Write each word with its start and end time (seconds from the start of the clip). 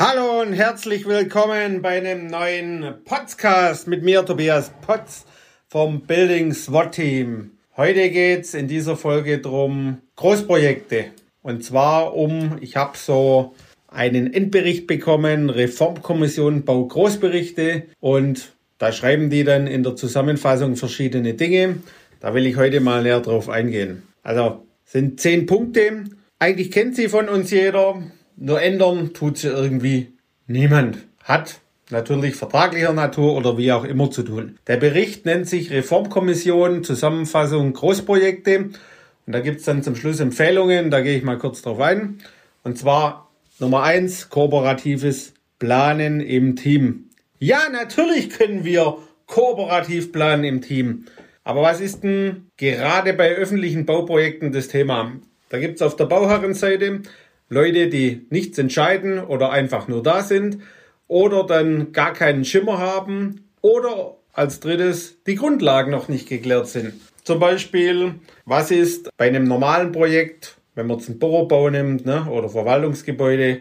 Hallo 0.00 0.42
und 0.42 0.52
herzlich 0.52 1.06
willkommen 1.06 1.82
bei 1.82 1.96
einem 1.96 2.28
neuen 2.28 3.02
Podcast 3.04 3.88
mit 3.88 4.04
mir, 4.04 4.24
Tobias 4.24 4.70
Potz 4.80 5.26
vom 5.66 6.02
Building 6.02 6.52
SWAT 6.52 6.92
Team. 6.92 7.58
Heute 7.76 8.08
geht's 8.10 8.54
in 8.54 8.68
dieser 8.68 8.96
Folge 8.96 9.40
drum 9.40 9.98
Großprojekte. 10.14 11.06
Und 11.42 11.64
zwar 11.64 12.14
um, 12.14 12.58
ich 12.60 12.76
habe 12.76 12.96
so 12.96 13.56
einen 13.88 14.32
Endbericht 14.32 14.86
bekommen, 14.86 15.50
Reformkommission 15.50 16.64
Bau 16.64 16.86
Großberichte 16.86 17.88
und 17.98 18.52
da 18.78 18.92
schreiben 18.92 19.30
die 19.30 19.42
dann 19.42 19.66
in 19.66 19.82
der 19.82 19.96
Zusammenfassung 19.96 20.76
verschiedene 20.76 21.34
Dinge. 21.34 21.78
Da 22.20 22.34
will 22.34 22.46
ich 22.46 22.56
heute 22.56 22.78
mal 22.78 23.02
näher 23.02 23.18
drauf 23.18 23.48
eingehen. 23.48 24.04
Also 24.22 24.64
sind 24.84 25.18
zehn 25.18 25.46
Punkte. 25.46 26.04
Eigentlich 26.38 26.70
kennt 26.70 26.94
sie 26.94 27.08
von 27.08 27.28
uns 27.28 27.50
jeder. 27.50 28.00
Nur 28.40 28.62
ändern 28.62 29.12
tut 29.14 29.38
sie 29.38 29.48
irgendwie 29.48 30.12
niemand. 30.46 30.98
Hat 31.24 31.60
natürlich 31.90 32.36
vertraglicher 32.36 32.92
Natur 32.92 33.34
oder 33.34 33.58
wie 33.58 33.72
auch 33.72 33.84
immer 33.84 34.10
zu 34.12 34.22
tun. 34.22 34.58
Der 34.68 34.76
Bericht 34.76 35.26
nennt 35.26 35.48
sich 35.48 35.72
Reformkommission, 35.72 36.84
Zusammenfassung 36.84 37.72
Großprojekte. 37.72 38.70
Und 39.26 39.32
da 39.32 39.40
gibt 39.40 39.58
es 39.58 39.64
dann 39.64 39.82
zum 39.82 39.96
Schluss 39.96 40.20
Empfehlungen, 40.20 40.90
da 40.90 41.00
gehe 41.00 41.16
ich 41.16 41.24
mal 41.24 41.38
kurz 41.38 41.62
drauf 41.62 41.80
ein. 41.80 42.18
Und 42.62 42.78
zwar 42.78 43.28
Nummer 43.58 43.82
eins 43.82 44.28
kooperatives 44.30 45.34
Planen 45.58 46.20
im 46.20 46.54
Team. 46.54 47.10
Ja, 47.40 47.68
natürlich 47.72 48.30
können 48.30 48.64
wir 48.64 48.98
kooperativ 49.26 50.12
planen 50.12 50.44
im 50.44 50.60
Team. 50.62 51.06
Aber 51.42 51.62
was 51.62 51.80
ist 51.80 52.04
denn 52.04 52.46
gerade 52.56 53.14
bei 53.14 53.34
öffentlichen 53.34 53.84
Bauprojekten 53.84 54.52
das 54.52 54.68
Thema? 54.68 55.12
Da 55.48 55.58
gibt 55.58 55.76
es 55.76 55.82
auf 55.82 55.96
der 55.96 56.04
Bauherrenseite 56.04 57.00
Leute, 57.48 57.88
die 57.88 58.26
nichts 58.30 58.58
entscheiden 58.58 59.18
oder 59.18 59.50
einfach 59.50 59.88
nur 59.88 60.02
da 60.02 60.22
sind 60.22 60.58
oder 61.06 61.44
dann 61.44 61.92
gar 61.92 62.12
keinen 62.12 62.44
Schimmer 62.44 62.78
haben 62.78 63.48
oder 63.62 64.16
als 64.32 64.60
drittes 64.60 65.22
die 65.26 65.34
Grundlagen 65.34 65.90
noch 65.90 66.08
nicht 66.08 66.28
geklärt 66.28 66.68
sind. 66.68 66.92
Zum 67.24 67.40
Beispiel, 67.40 68.14
was 68.44 68.70
ist 68.70 69.10
bei 69.16 69.26
einem 69.26 69.44
normalen 69.44 69.92
Projekt, 69.92 70.56
wenn 70.74 70.86
man 70.86 70.98
jetzt 70.98 71.08
einen 71.08 71.18
Bürobau 71.18 71.70
nimmt 71.70 72.06
ne, 72.06 72.26
oder 72.30 72.48
Verwaltungsgebäude, 72.48 73.60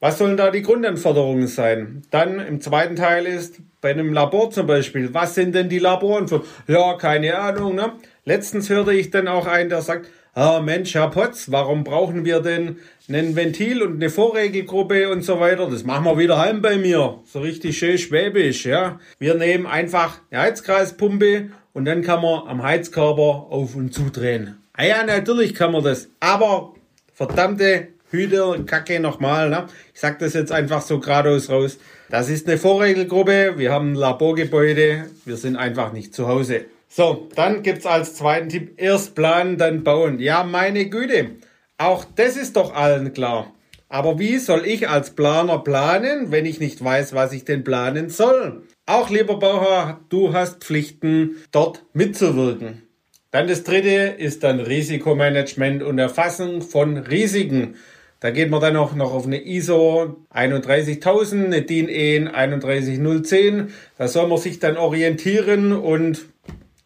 was 0.00 0.18
sollen 0.18 0.36
da 0.36 0.50
die 0.50 0.62
Grundanforderungen 0.62 1.46
sein? 1.46 2.02
Dann 2.10 2.40
im 2.40 2.60
zweiten 2.60 2.96
Teil 2.96 3.24
ist 3.24 3.60
bei 3.80 3.90
einem 3.90 4.12
Labor 4.12 4.50
zum 4.50 4.66
Beispiel, 4.66 5.14
was 5.14 5.34
sind 5.34 5.54
denn 5.54 5.68
die 5.68 5.78
Laboren 5.78 6.26
für? 6.26 6.42
Ja, 6.66 6.96
keine 6.96 7.38
Ahnung. 7.38 7.76
Ne? 7.76 7.92
Letztens 8.24 8.68
hörte 8.68 8.92
ich 8.92 9.10
dann 9.10 9.28
auch 9.28 9.46
einen, 9.46 9.68
der 9.68 9.80
sagt, 9.80 10.08
ah 10.34 10.60
Mensch, 10.60 10.94
Herr 10.94 11.10
Potz, 11.10 11.50
warum 11.50 11.84
brauchen 11.84 12.24
wir 12.24 12.40
denn 12.40 12.76
ein 13.08 13.36
Ventil 13.36 13.82
und 13.82 13.96
eine 13.96 14.10
Vorregelgruppe 14.10 15.10
und 15.10 15.22
so 15.24 15.40
weiter? 15.40 15.68
Das 15.68 15.84
machen 15.84 16.04
wir 16.04 16.18
wieder 16.18 16.38
heim 16.38 16.62
bei 16.62 16.76
mir. 16.76 17.20
So 17.24 17.40
richtig 17.40 17.78
schön 17.78 17.98
schwäbisch, 17.98 18.64
ja. 18.64 18.98
Wir 19.18 19.34
nehmen 19.34 19.66
einfach 19.66 20.20
eine 20.30 20.42
Heizkreispumpe 20.42 21.50
und 21.72 21.84
dann 21.84 22.02
kann 22.02 22.22
man 22.22 22.48
am 22.48 22.62
Heizkörper 22.62 23.46
auf 23.50 23.74
und 23.74 23.92
zudrehen. 23.92 24.58
Ah 24.74 24.84
ja, 24.84 25.04
natürlich 25.04 25.54
kann 25.54 25.72
man 25.72 25.84
das. 25.84 26.08
Aber 26.20 26.74
verdammte 27.12 27.88
Hüte, 28.10 28.64
Kacke 28.66 29.00
nochmal, 29.00 29.48
ne? 29.50 29.66
Ich 29.94 30.00
sag 30.00 30.18
das 30.18 30.34
jetzt 30.34 30.52
einfach 30.52 30.82
so 30.82 31.00
geradeaus 31.00 31.50
raus. 31.50 31.78
Das 32.10 32.28
ist 32.28 32.46
eine 32.46 32.58
Vorregelgruppe. 32.58 33.54
Wir 33.56 33.72
haben 33.72 33.92
ein 33.92 33.94
Laborgebäude. 33.94 35.06
Wir 35.24 35.36
sind 35.36 35.56
einfach 35.56 35.92
nicht 35.92 36.14
zu 36.14 36.28
Hause. 36.28 36.66
So, 36.94 37.26
dann 37.34 37.62
gibt's 37.62 37.86
als 37.86 38.16
zweiten 38.16 38.50
Tipp 38.50 38.74
erst 38.76 39.14
planen, 39.14 39.56
dann 39.56 39.82
bauen. 39.82 40.18
Ja, 40.18 40.44
meine 40.44 40.90
Güte. 40.90 41.30
Auch 41.78 42.04
das 42.04 42.36
ist 42.36 42.56
doch 42.56 42.74
allen 42.74 43.14
klar. 43.14 43.54
Aber 43.88 44.18
wie 44.18 44.36
soll 44.36 44.66
ich 44.66 44.90
als 44.90 45.12
Planer 45.14 45.60
planen, 45.60 46.30
wenn 46.30 46.44
ich 46.44 46.60
nicht 46.60 46.84
weiß, 46.84 47.14
was 47.14 47.32
ich 47.32 47.46
denn 47.46 47.64
planen 47.64 48.10
soll? 48.10 48.64
Auch 48.84 49.08
lieber 49.08 49.38
Bauherr, 49.38 50.00
du 50.10 50.34
hast 50.34 50.64
Pflichten, 50.64 51.36
dort 51.50 51.82
mitzuwirken. 51.94 52.82
Dann 53.30 53.48
das 53.48 53.64
dritte 53.64 54.14
ist 54.18 54.44
dann 54.44 54.60
Risikomanagement 54.60 55.82
und 55.82 55.98
Erfassung 55.98 56.60
von 56.60 56.98
Risiken. 56.98 57.76
Da 58.20 58.30
geht 58.30 58.50
man 58.50 58.60
dann 58.60 58.76
auch 58.76 58.94
noch 58.94 59.14
auf 59.14 59.24
eine 59.24 59.42
ISO 59.42 60.26
31000, 60.28 61.46
eine 61.46 61.62
DIN 61.62 61.88
EN 61.88 62.28
31010. 62.28 63.72
Da 63.96 64.08
soll 64.08 64.28
man 64.28 64.36
sich 64.36 64.58
dann 64.58 64.76
orientieren 64.76 65.72
und 65.72 66.26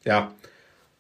ja. 0.07 0.33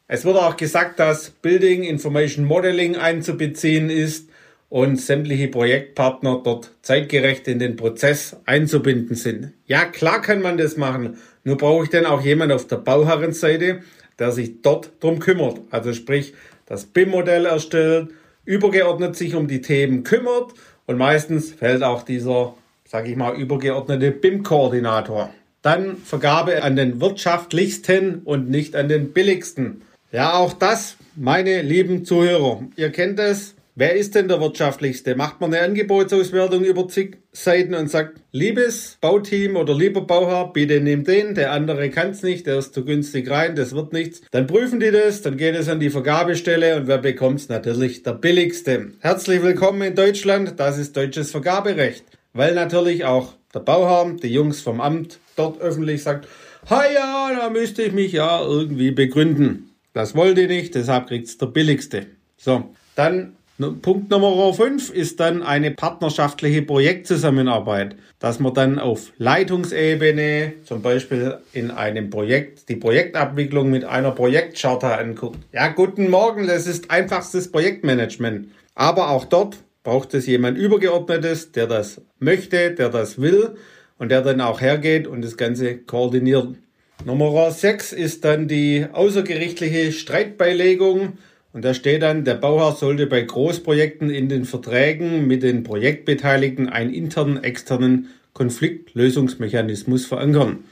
Es 0.09 0.25
wird 0.25 0.37
auch 0.37 0.56
gesagt, 0.56 1.00
dass 1.00 1.31
Building 1.31 1.83
Information 1.83 2.44
Modeling 2.44 2.97
einzubeziehen 2.97 3.91
ist 3.91 4.28
und 4.69 5.00
sämtliche 5.00 5.49
Projektpartner 5.49 6.43
dort 6.44 6.72
zeitgerecht 6.83 7.49
in 7.49 7.59
den 7.59 7.77
Prozess 7.77 8.37
einzubinden 8.47 9.17
sind. 9.17 9.53
Ja, 9.67 9.84
klar 9.84 10.22
kann 10.22 10.43
man 10.43 10.59
das 10.59 10.77
machen. 10.77 11.19
Nur 11.44 11.56
brauche 11.56 11.84
ich 11.84 11.91
dann 11.91 12.06
auch 12.06 12.21
jemand 12.21 12.53
auf 12.53 12.67
der 12.67 12.77
Bauherrenseite, 12.77 13.81
der 14.19 14.33
sich 14.33 14.62
dort 14.62 14.91
drum 15.00 15.19
kümmert. 15.19 15.61
Also 15.71 15.93
sprich, 15.93 16.34
das 16.67 16.87
BIM-Modell 16.87 17.47
erstellt 17.47 18.11
übergeordnet 18.44 19.17
sich 19.17 19.34
um 19.34 19.49
die 19.49 19.61
Themen 19.61 20.05
kümmert 20.05 20.55
und 20.87 20.99
meistens 20.99 21.53
fällt 21.53 21.83
auch 21.83 22.03
dieser, 22.03 22.55
sage 22.87 23.11
ich 23.11 23.17
mal, 23.17 23.37
übergeordnete 23.37 24.12
BIM-Koordinator. 24.12 25.31
Dann 25.66 25.97
Vergabe 25.97 26.62
an 26.62 26.77
den 26.77 27.00
wirtschaftlichsten 27.00 28.21
und 28.25 28.49
nicht 28.49 28.77
an 28.77 28.88
den 28.88 29.12
billigsten. 29.12 29.82
Ja, 30.12 30.34
auch 30.34 30.53
das, 30.53 30.97
meine 31.16 31.60
lieben 31.62 32.04
Zuhörer, 32.04 32.62
ihr 32.77 32.91
kennt 32.93 33.19
es, 33.19 33.56
Wer 33.78 33.94
ist 33.94 34.15
denn 34.15 34.26
der 34.28 34.41
wirtschaftlichste? 34.41 35.16
Macht 35.16 35.41
man 35.41 35.53
eine 35.53 35.62
Angebotsauswertung 35.62 36.65
über 36.65 36.88
zig 36.88 37.19
Seiten 37.32 37.75
und 37.75 37.91
sagt, 37.91 38.21
liebes 38.32 38.97
Bauteam 39.03 39.56
oder 39.56 39.75
lieber 39.75 40.00
Bauherr, 40.00 40.50
bitte 40.50 40.81
nimm 40.81 41.05
den, 41.05 41.34
der 41.34 41.53
andere 41.53 41.91
kann 41.91 42.10
es 42.10 42.22
nicht, 42.22 42.47
der 42.47 42.56
ist 42.56 42.72
zu 42.72 42.87
günstig 42.87 43.28
rein, 43.28 43.55
das 43.55 43.75
wird 43.75 43.93
nichts. 43.93 44.22
Dann 44.31 44.47
prüfen 44.47 44.81
die 44.81 44.93
das, 44.93 45.21
dann 45.21 45.37
geht 45.37 45.55
es 45.56 45.69
an 45.69 45.81
die 45.81 45.91
Vergabestelle 45.91 46.76
und 46.76 46.87
wer 46.87 46.97
bekommt's? 46.97 47.50
Natürlich 47.50 48.03
der 48.03 48.12
billigste. 48.12 48.93
Herzlich 49.00 49.43
willkommen 49.43 49.82
in 49.82 49.94
Deutschland, 49.94 50.55
das 50.56 50.78
ist 50.78 50.97
deutsches 50.97 51.32
Vergaberecht. 51.32 52.05
Weil 52.32 52.55
natürlich 52.55 53.05
auch 53.05 53.34
der 53.56 53.61
Bauherr, 53.61 54.12
die 54.22 54.33
Jungs 54.33 54.61
vom 54.61 54.81
Amt 54.81 55.19
dort 55.34 55.61
öffentlich 55.61 56.03
sagt, 56.03 56.28
ha 56.69 56.83
ja, 56.93 57.31
da 57.37 57.50
müsste 57.50 57.83
ich 57.83 57.93
mich 57.93 58.12
ja 58.12 58.43
irgendwie 58.43 58.91
begründen. 58.91 59.71
Das 59.94 60.15
wollt 60.15 60.39
ihr 60.39 60.47
nicht, 60.47 60.75
deshalb 60.75 61.09
kriegt's 61.09 61.39
der 61.39 61.47
billigste. 61.47 62.06
So, 62.37 62.75
dann 62.94 63.33
Punkt 63.81 64.11
Nummer 64.11 64.53
5 64.53 64.91
ist 64.91 65.19
dann 65.19 65.43
eine 65.43 65.71
partnerschaftliche 65.71 66.61
Projektzusammenarbeit, 66.61 67.97
dass 68.19 68.39
man 68.39 68.53
dann 68.53 68.78
auf 68.78 69.12
Leitungsebene 69.17 70.53
zum 70.65 70.83
Beispiel 70.83 71.38
in 71.55 71.71
einem 71.71 72.11
Projekt 72.11 72.69
die 72.69 72.77
Projektabwicklung 72.77 73.71
mit 73.71 73.87
einer 73.87 74.11
Projektcharta 74.11 74.97
anguckt. 74.97 75.38
Ja, 75.53 75.69
guten 75.69 76.11
Morgen, 76.11 76.47
das 76.47 76.67
ist 76.67 76.91
einfachstes 76.91 77.50
Projektmanagement. 77.50 78.49
Aber 78.75 79.09
auch 79.09 79.25
dort 79.25 79.56
braucht 79.87 80.15
es 80.15 80.27
jemand 80.27 80.59
Übergeordnetes, 80.59 81.53
der 81.53 81.69
das 81.69 82.03
möchte, 82.19 82.73
der 82.73 82.89
das 82.89 83.21
will 83.21 83.51
und 83.99 84.11
der 84.11 84.21
dann 84.21 84.41
auch 84.41 84.61
hergeht 84.61 85.07
und 85.07 85.23
das 85.23 85.37
Ganze 85.37 85.77
koordiniert. 85.77 86.57
Nummer 87.05 87.53
6 87.53 87.93
ist 87.93 88.25
dann 88.25 88.49
die 88.49 88.87
außergerichtliche 88.93 89.93
Streitbeilegung 89.93 91.19
und 91.53 91.65
da 91.65 91.73
steht 91.73 92.03
dann, 92.03 92.25
der 92.25 92.35
Bauherr 92.35 92.73
sollte 92.73 93.07
bei 93.07 93.23
Großprojekten 93.23 94.11
in 94.11 94.29
den 94.29 94.45
Verträgen 94.45 95.29
mit 95.29 95.45
den 95.45 95.63
Projektbeteiligten 95.63 96.69
einen 96.69 96.93
internen, 96.93 97.45
externen 97.45 98.09
Konfliktlösungsmechanismus 98.33 100.05
verankern. 100.05 100.65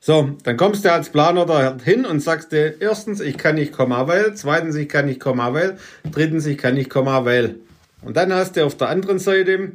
So, 0.00 0.30
dann 0.44 0.56
kommst 0.56 0.86
du 0.86 0.92
als 0.92 1.10
Planer 1.10 1.44
dahin 1.44 2.06
und 2.06 2.20
sagst 2.20 2.52
dir, 2.52 2.76
erstens, 2.80 3.20
ich 3.20 3.36
kann 3.36 3.56
nicht 3.56 3.72
Komma 3.72 4.08
weil, 4.08 4.34
zweitens, 4.34 4.76
ich 4.76 4.88
kann 4.88 5.04
nicht 5.04 5.20
Komma 5.20 5.52
weil, 5.52 5.76
drittens, 6.10 6.46
ich 6.46 6.56
kann 6.56 6.74
nicht 6.74 6.88
Komma 6.88 7.26
weil. 7.26 7.56
Und 8.02 8.16
dann 8.16 8.32
hast 8.32 8.56
du 8.56 8.64
auf 8.64 8.76
der 8.76 8.88
anderen 8.88 9.18
Seite 9.18 9.72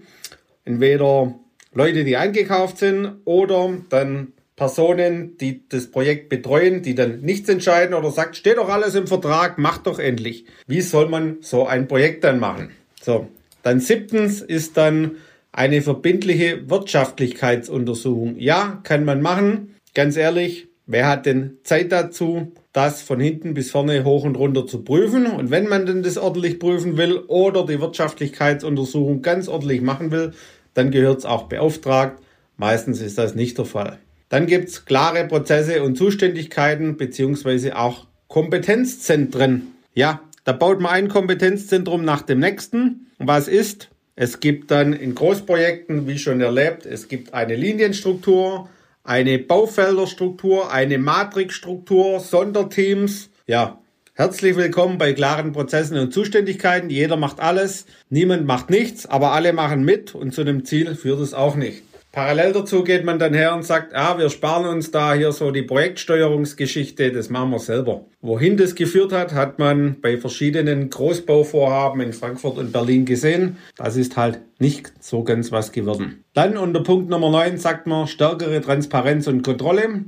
entweder 0.66 1.36
Leute, 1.74 2.04
die 2.04 2.18
eingekauft 2.18 2.78
sind 2.78 3.22
oder 3.26 3.74
dann 3.90 4.34
Personen, 4.56 5.38
die 5.38 5.62
das 5.70 5.92
Projekt 5.92 6.30
betreuen, 6.30 6.82
die 6.82 6.96
dann 6.96 7.22
nichts 7.22 7.48
entscheiden 7.48 7.94
oder 7.94 8.12
sagt, 8.12 8.36
steht 8.36 8.58
doch 8.58 8.70
alles 8.70 8.96
im 8.96 9.06
Vertrag, 9.06 9.60
macht 9.60 9.86
doch 9.86 10.00
endlich. 10.00 10.46
Wie 10.66 10.82
soll 10.82 11.08
man 11.08 11.38
so 11.42 11.68
ein 11.68 11.88
Projekt 11.88 12.24
dann 12.24 12.40
machen? 12.40 12.72
So, 13.02 13.28
dann 13.62 13.80
siebtens 13.80 14.42
ist 14.42 14.76
dann 14.76 15.18
eine 15.52 15.82
verbindliche 15.82 16.70
Wirtschaftlichkeitsuntersuchung. 16.70 18.38
Ja, 18.40 18.80
kann 18.84 19.06
man 19.06 19.22
machen. 19.22 19.76
Ganz 19.94 20.18
ehrlich, 20.18 20.67
wer 20.88 21.08
hat 21.08 21.26
denn 21.26 21.58
Zeit 21.64 21.92
dazu, 21.92 22.54
das 22.74 23.02
von 23.02 23.20
hinten 23.20 23.54
bis 23.54 23.70
vorne 23.70 24.04
hoch 24.04 24.24
und 24.24 24.38
runter 24.38 24.66
zu 24.66 24.84
prüfen? 24.84 25.28
Und 25.28 25.52
wenn 25.52 25.68
man 25.68 25.86
denn 25.86 26.02
das 26.02 26.18
ordentlich 26.18 26.58
prüfen 26.58 26.98
will 26.98 27.18
oder 27.28 27.66
die 27.66 27.80
Wirtschaftlichkeitsuntersuchung 27.80 29.22
ganz 29.22 29.48
ordentlich 29.48 29.82
machen 29.82 30.12
will, 30.12 30.32
dann 30.74 30.90
gehört 30.90 31.20
es 31.20 31.26
auch 31.26 31.44
beauftragt. 31.44 32.20
Meistens 32.56 33.02
ist 33.02 33.18
das 33.18 33.36
nicht 33.36 33.58
der 33.58 33.66
Fall. 33.66 34.00
Dann 34.30 34.48
gibt's 34.48 34.86
klare 34.86 35.26
Prozesse 35.26 35.84
und 35.84 35.98
Zuständigkeiten 35.98 36.98
beziehungsweise 36.98 37.78
auch 37.78 38.08
Kompetenzzentren. 38.28 39.74
Ja, 39.94 40.22
da 40.44 40.54
baut 40.54 40.82
man 40.82 40.92
ein 40.92 41.08
Kompetenzzentrum 41.08 42.04
nach 42.04 42.22
dem 42.22 42.40
nächsten. 42.40 43.08
Was 43.20 43.48
ist? 43.48 43.90
Es 44.16 44.40
gibt 44.40 44.72
dann 44.72 44.94
in 44.94 45.14
Großprojekten, 45.14 46.08
wie 46.08 46.18
schon 46.18 46.42
erlebt, 46.42 46.86
es 46.86 47.08
gibt 47.08 47.34
eine 47.34 47.56
Linienstruktur, 47.56 48.68
eine 49.08 49.40
Baufelderstruktur, 49.40 50.72
eine 50.72 50.98
Matrixstruktur, 50.98 52.20
Sonderteams. 52.20 53.30
Ja, 53.48 53.80
herzlich 54.14 54.58
willkommen 54.58 54.98
bei 54.98 55.14
klaren 55.14 55.54
Prozessen 55.54 55.98
und 55.98 56.14
Zuständigkeiten. 56.14 56.90
Jeder 56.90 57.16
macht 57.16 57.40
alles, 57.40 57.86
niemand 58.10 58.46
macht 58.46 58.70
nichts, 58.70 59.06
aber 59.06 59.32
alle 59.32 59.54
machen 59.54 59.86
mit 59.86 60.14
und 60.14 60.34
zu 60.34 60.42
einem 60.42 60.66
Ziel 60.66 60.94
führt 60.96 61.22
es 61.22 61.34
auch 61.34 61.56
nicht. 61.56 61.84
Parallel 62.12 62.54
dazu 62.54 62.84
geht 62.84 63.06
man 63.06 63.20
dann 63.20 63.34
her 63.34 63.54
und 63.54 63.64
sagt, 63.64 63.94
ah, 63.94 64.18
wir 64.18 64.30
sparen 64.30 64.66
uns 64.66 64.92
da 64.92 65.14
hier 65.14 65.32
so 65.32 65.52
die 65.52 65.62
Projektsteuerungsgeschichte, 65.62 67.12
das 67.12 67.30
machen 67.30 67.52
wir 67.52 67.60
selber. 67.60 68.06
Wohin 68.22 68.58
das 68.58 68.76
geführt 68.76 69.12
hat, 69.12 69.34
hat 69.34 69.60
man 69.60 70.02
bei 70.02 70.18
verschiedenen 70.18 70.90
Großbauvorhaben 70.90 72.02
in 72.02 72.14
Frankfurt 72.14 72.58
und 72.58 72.72
Berlin 72.72 73.06
gesehen. 73.06 73.58
Das 73.76 73.98
ist 73.98 74.18
halt 74.18 74.40
nicht 74.60 74.92
so 75.00 75.24
ganz 75.24 75.52
was 75.52 75.72
geworden. 75.72 76.24
Dann 76.34 76.58
unter 76.58 76.82
Punkt 76.82 77.10
Nummer 77.10 77.30
9 77.30 77.58
sagt 77.58 77.88
man 77.88 78.08
stärkere 78.08 78.62
Transparenz 78.62 79.28
und 79.28 79.44
Kontrolle. 79.44 80.06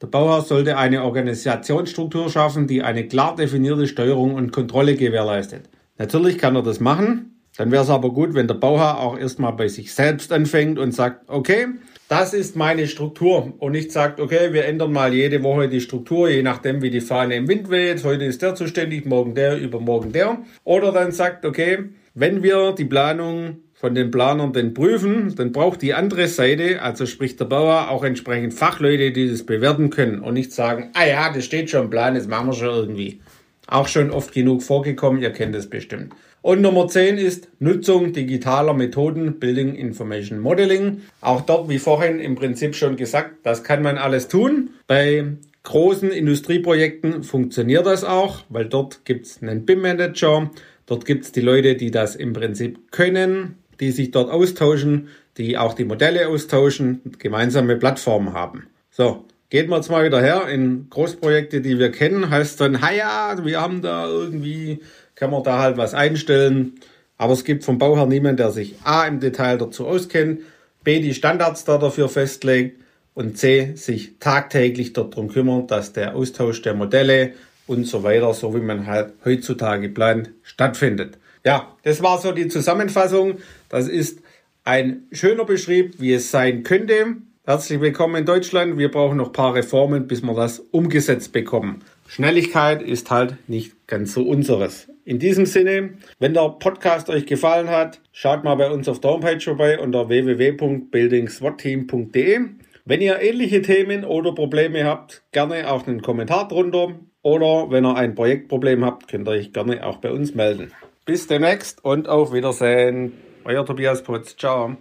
Der 0.00 0.06
Bauherr 0.06 0.42
sollte 0.42 0.78
eine 0.78 1.04
Organisationsstruktur 1.04 2.30
schaffen, 2.30 2.66
die 2.66 2.82
eine 2.82 3.06
klar 3.06 3.36
definierte 3.36 3.86
Steuerung 3.86 4.34
und 4.34 4.52
Kontrolle 4.52 4.96
gewährleistet. 4.96 5.68
Natürlich 5.98 6.38
kann 6.38 6.56
er 6.56 6.62
das 6.62 6.80
machen, 6.80 7.31
dann 7.56 7.70
wäre 7.70 7.82
es 7.82 7.90
aber 7.90 8.10
gut, 8.10 8.34
wenn 8.34 8.48
der 8.48 8.54
Bauherr 8.54 8.98
auch 8.98 9.18
erstmal 9.18 9.52
bei 9.52 9.68
sich 9.68 9.92
selbst 9.92 10.32
anfängt 10.32 10.78
und 10.78 10.92
sagt, 10.92 11.28
okay, 11.28 11.66
das 12.08 12.34
ist 12.34 12.56
meine 12.56 12.86
Struktur 12.88 13.54
und 13.58 13.72
nicht 13.72 13.92
sagt, 13.92 14.20
okay, 14.20 14.52
wir 14.52 14.66
ändern 14.66 14.92
mal 14.92 15.14
jede 15.14 15.42
Woche 15.42 15.68
die 15.68 15.80
Struktur, 15.80 16.28
je 16.28 16.42
nachdem, 16.42 16.82
wie 16.82 16.90
die 16.90 17.00
Fahne 17.00 17.36
im 17.36 17.48
Wind 17.48 17.70
weht. 17.70 18.04
Heute 18.04 18.24
ist 18.24 18.42
der 18.42 18.54
zuständig, 18.54 19.06
morgen 19.06 19.34
der, 19.34 19.58
übermorgen 19.58 20.12
der. 20.12 20.38
Oder 20.64 20.92
dann 20.92 21.12
sagt, 21.12 21.46
okay, 21.46 21.90
wenn 22.14 22.42
wir 22.42 22.72
die 22.72 22.84
Planung 22.84 23.62
von 23.82 23.94
den 23.94 24.10
Planern 24.10 24.52
denn 24.52 24.74
prüfen, 24.74 25.34
dann 25.34 25.52
braucht 25.52 25.82
die 25.82 25.94
andere 25.94 26.28
Seite, 26.28 26.82
also 26.82 27.04
sprich 27.04 27.36
der 27.36 27.46
Bauer, 27.46 27.88
auch 27.88 28.04
entsprechend 28.04 28.54
Fachleute, 28.54 29.10
die 29.10 29.28
das 29.28 29.44
bewerten 29.44 29.90
können 29.90 30.20
und 30.20 30.34
nicht 30.34 30.52
sagen, 30.52 30.90
ah 30.94 31.04
ja, 31.04 31.32
das 31.32 31.44
steht 31.44 31.70
schon 31.70 31.84
im 31.84 31.90
Plan, 31.90 32.14
das 32.14 32.28
machen 32.28 32.48
wir 32.48 32.52
schon 32.52 32.68
irgendwie. 32.68 33.20
Auch 33.66 33.88
schon 33.88 34.10
oft 34.10 34.32
genug 34.32 34.62
vorgekommen, 34.62 35.22
ihr 35.22 35.30
kennt 35.30 35.54
es 35.54 35.70
bestimmt. 35.70 36.12
Und 36.42 36.60
Nummer 36.60 36.88
10 36.88 37.18
ist 37.18 37.48
Nutzung 37.60 38.12
digitaler 38.12 38.74
Methoden, 38.74 39.38
Building 39.38 39.76
Information 39.76 40.40
Modeling. 40.40 41.02
Auch 41.20 41.42
dort, 41.42 41.68
wie 41.68 41.78
vorhin 41.78 42.18
im 42.18 42.34
Prinzip 42.34 42.74
schon 42.74 42.96
gesagt, 42.96 43.36
das 43.44 43.62
kann 43.62 43.82
man 43.82 43.96
alles 43.96 44.26
tun. 44.26 44.70
Bei 44.88 45.24
großen 45.62 46.10
Industrieprojekten 46.10 47.22
funktioniert 47.22 47.86
das 47.86 48.02
auch, 48.02 48.42
weil 48.48 48.64
dort 48.64 49.04
gibt 49.04 49.26
es 49.26 49.40
einen 49.40 49.64
BIM-Manager, 49.64 50.50
dort 50.86 51.04
gibt 51.04 51.24
es 51.24 51.32
die 51.32 51.40
Leute, 51.40 51.76
die 51.76 51.92
das 51.92 52.16
im 52.16 52.32
Prinzip 52.32 52.90
können, 52.90 53.58
die 53.78 53.92
sich 53.92 54.10
dort 54.10 54.28
austauschen, 54.28 55.08
die 55.38 55.56
auch 55.56 55.74
die 55.74 55.84
Modelle 55.84 56.28
austauschen, 56.28 57.00
gemeinsame 57.18 57.76
Plattformen 57.76 58.32
haben. 58.32 58.66
So, 58.90 59.24
geht 59.52 59.68
man 59.68 59.80
jetzt 59.80 59.90
mal 59.90 60.02
wieder 60.02 60.22
her 60.22 60.48
in 60.48 60.86
Großprojekte, 60.88 61.60
die 61.60 61.78
wir 61.78 61.90
kennen, 61.90 62.30
heißt 62.30 62.58
dann, 62.58 62.80
ja, 62.96 63.36
wir 63.44 63.60
haben 63.60 63.82
da 63.82 64.06
irgendwie 64.06 64.80
kann 65.14 65.30
man 65.30 65.42
da 65.42 65.58
halt 65.58 65.76
was 65.76 65.92
einstellen. 65.92 66.80
Aber 67.18 67.34
es 67.34 67.44
gibt 67.44 67.62
vom 67.62 67.76
Bauherr 67.76 68.06
niemanden, 68.06 68.38
der 68.38 68.50
sich 68.50 68.76
A 68.82 69.06
im 69.06 69.20
Detail 69.20 69.58
dazu 69.58 69.86
auskennt, 69.86 70.40
B 70.82 71.00
die 71.00 71.12
Standards 71.12 71.66
da 71.66 71.76
dafür 71.76 72.08
festlegt 72.08 72.80
und 73.12 73.36
C 73.36 73.72
sich 73.74 74.18
tagtäglich 74.20 74.94
darum 74.94 75.28
kümmert, 75.28 75.70
dass 75.70 75.92
der 75.92 76.16
Austausch 76.16 76.62
der 76.62 76.72
Modelle 76.72 77.34
und 77.66 77.84
so 77.84 78.02
weiter, 78.02 78.32
so 78.32 78.54
wie 78.54 78.60
man 78.60 78.86
halt 78.86 79.12
heutzutage 79.22 79.90
plant, 79.90 80.30
stattfindet. 80.42 81.18
Ja, 81.44 81.76
das 81.82 82.02
war 82.02 82.18
so 82.18 82.32
die 82.32 82.48
Zusammenfassung. 82.48 83.34
Das 83.68 83.86
ist 83.86 84.20
ein 84.64 85.02
schöner 85.12 85.44
Beschrieb, 85.44 86.00
wie 86.00 86.14
es 86.14 86.30
sein 86.30 86.62
könnte. 86.62 87.16
Herzlich 87.44 87.80
willkommen 87.80 88.14
in 88.14 88.24
Deutschland. 88.24 88.78
Wir 88.78 88.88
brauchen 88.88 89.16
noch 89.16 89.26
ein 89.26 89.32
paar 89.32 89.56
Reformen, 89.56 90.06
bis 90.06 90.22
wir 90.22 90.32
das 90.32 90.60
umgesetzt 90.60 91.32
bekommen. 91.32 91.82
Schnelligkeit 92.06 92.82
ist 92.82 93.10
halt 93.10 93.36
nicht 93.48 93.88
ganz 93.88 94.14
so 94.14 94.22
unseres. 94.22 94.86
In 95.04 95.18
diesem 95.18 95.46
Sinne, 95.46 95.94
wenn 96.20 96.34
der 96.34 96.50
Podcast 96.50 97.10
euch 97.10 97.26
gefallen 97.26 97.68
hat, 97.68 98.00
schaut 98.12 98.44
mal 98.44 98.54
bei 98.54 98.70
uns 98.70 98.88
auf 98.88 99.00
der 99.00 99.10
Homepage 99.10 99.40
vorbei 99.40 99.80
unter 99.80 100.08
www.buildingswatteam.de. 100.08 102.40
Wenn 102.84 103.00
ihr 103.00 103.20
ähnliche 103.20 103.60
Themen 103.60 104.04
oder 104.04 104.36
Probleme 104.36 104.84
habt, 104.84 105.24
gerne 105.32 105.68
auch 105.68 105.88
einen 105.88 106.00
Kommentar 106.00 106.46
drunter. 106.46 106.94
Oder 107.22 107.72
wenn 107.72 107.84
ihr 107.84 107.96
ein 107.96 108.14
Projektproblem 108.14 108.84
habt, 108.84 109.08
könnt 109.08 109.26
ihr 109.26 109.32
euch 109.32 109.52
gerne 109.52 109.84
auch 109.84 109.96
bei 109.96 110.12
uns 110.12 110.36
melden. 110.36 110.70
Bis 111.06 111.26
demnächst 111.26 111.84
und 111.84 112.08
auf 112.08 112.32
Wiedersehen. 112.32 113.14
Euer 113.44 113.66
Tobias 113.66 114.04
Putz. 114.04 114.36
Ciao. 114.36 114.76